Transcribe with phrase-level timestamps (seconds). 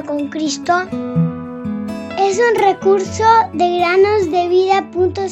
[0.00, 0.72] con Cristo
[2.18, 5.22] es un recurso de granosdevida.cl.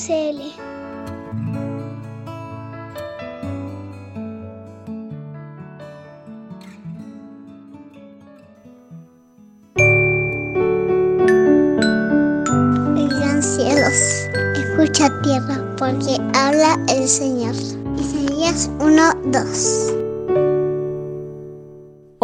[13.40, 17.54] cielos, escucha tierra, porque habla el Señor.
[17.96, 19.99] Isaías 1:2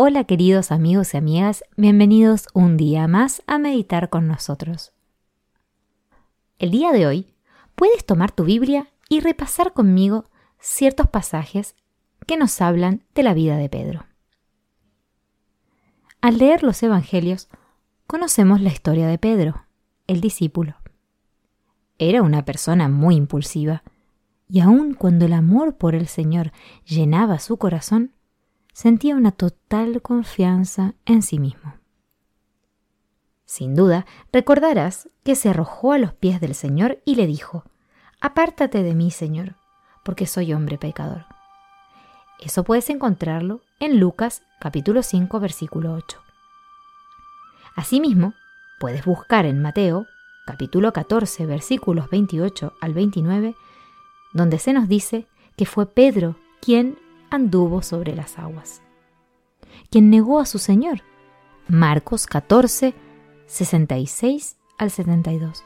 [0.08, 4.92] Hola queridos amigos y amigas, bienvenidos un día más a meditar con nosotros.
[6.60, 7.34] El día de hoy
[7.74, 10.26] puedes tomar tu Biblia y repasar conmigo
[10.60, 11.74] ciertos pasajes
[12.24, 14.06] que nos hablan de la vida de Pedro.
[16.20, 17.48] Al leer los Evangelios,
[18.06, 19.66] conocemos la historia de Pedro,
[20.06, 20.76] el discípulo.
[21.98, 23.82] Era una persona muy impulsiva,
[24.48, 26.52] y aun cuando el amor por el Señor
[26.84, 28.12] llenaba su corazón,
[28.76, 31.76] sentía una total confianza en sí mismo.
[33.46, 37.64] Sin duda, recordarás que se arrojó a los pies del Señor y le dijo,
[38.20, 39.56] Apártate de mí, Señor,
[40.04, 41.24] porque soy hombre pecador.
[42.38, 46.20] Eso puedes encontrarlo en Lucas capítulo 5 versículo 8.
[47.76, 48.34] Asimismo,
[48.78, 50.04] puedes buscar en Mateo
[50.44, 53.54] capítulo 14 versículos 28 al 29,
[54.34, 56.98] donde se nos dice que fue Pedro quien
[57.30, 58.82] anduvo sobre las aguas.
[59.90, 61.02] Quien negó a su Señor.
[61.68, 62.94] Marcos 14,
[63.46, 65.64] 66 al 72.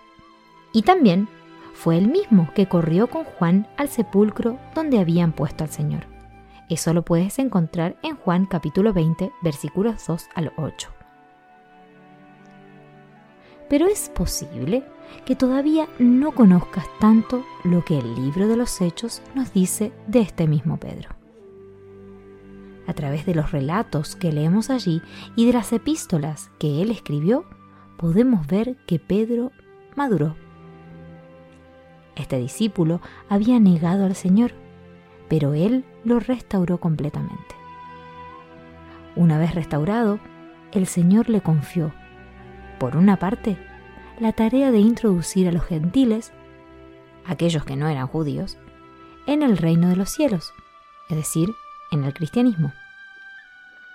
[0.72, 1.28] Y también
[1.74, 6.06] fue el mismo que corrió con Juan al sepulcro donde habían puesto al Señor.
[6.68, 10.88] Eso lo puedes encontrar en Juan capítulo 20, versículos 2 al 8.
[13.68, 14.84] Pero es posible
[15.24, 20.20] que todavía no conozcas tanto lo que el libro de los Hechos nos dice de
[20.20, 21.19] este mismo Pedro
[22.90, 25.00] a través de los relatos que leemos allí
[25.36, 27.44] y de las epístolas que él escribió,
[27.96, 29.52] podemos ver que Pedro
[29.94, 30.34] maduró.
[32.16, 34.52] Este discípulo había negado al Señor,
[35.28, 37.54] pero él lo restauró completamente.
[39.14, 40.18] Una vez restaurado,
[40.72, 41.92] el Señor le confió,
[42.78, 43.56] por una parte,
[44.18, 46.32] la tarea de introducir a los gentiles,
[47.24, 48.58] aquellos que no eran judíos,
[49.26, 50.52] en el reino de los cielos,
[51.08, 51.54] es decir,
[51.90, 52.72] en el cristianismo.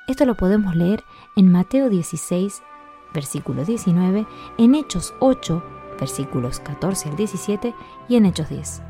[0.07, 1.03] Esto lo podemos leer
[1.35, 2.61] en Mateo 16,
[3.13, 4.27] versículo 19,
[4.57, 5.63] en Hechos 8,
[5.99, 7.73] versículos 14 al 17
[8.07, 8.81] y en Hechos 10.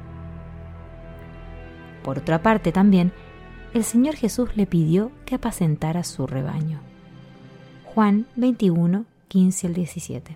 [2.03, 3.13] Por otra parte también,
[3.73, 6.79] el Señor Jesús le pidió que apacentara su rebaño.
[7.83, 10.35] Juan 21, 15 al 17.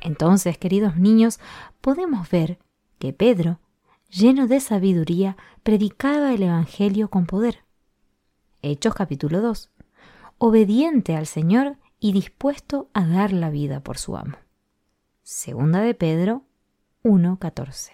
[0.00, 1.40] Entonces, queridos niños,
[1.80, 2.58] podemos ver
[2.98, 3.58] que Pedro
[4.10, 7.65] lleno de sabiduría, predicaba el Evangelio con poder.
[8.68, 9.70] Hechos capítulo 2.
[10.38, 14.38] Obediente al Señor y dispuesto a dar la vida por su amo.
[15.22, 16.42] Segunda de Pedro
[17.04, 17.92] 1.14.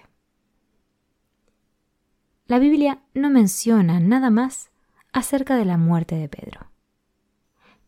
[2.46, 4.70] La Biblia no menciona nada más
[5.12, 6.70] acerca de la muerte de Pedro.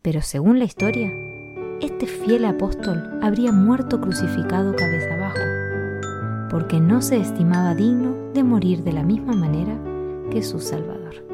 [0.03, 1.11] Pero según la historia,
[1.81, 8.85] este fiel apóstol habría muerto crucificado cabeza abajo porque no se estimaba digno de morir
[8.85, 9.75] de la misma manera
[10.31, 11.34] que su Salvador.